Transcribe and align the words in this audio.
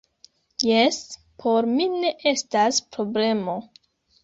Jes, 0.69 0.97
por 1.43 1.69
mi 1.77 1.87
ne 1.93 2.15
estas 2.33 2.83
problemo 2.97 3.57